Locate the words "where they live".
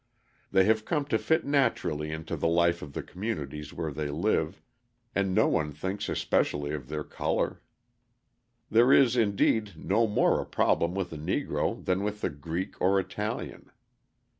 3.71-4.59